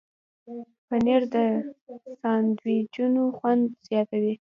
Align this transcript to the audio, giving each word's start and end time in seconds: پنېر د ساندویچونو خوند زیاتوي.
پنېر 0.87 1.21
د 1.33 1.35
ساندویچونو 2.21 3.23
خوند 3.37 3.63
زیاتوي. 3.87 4.33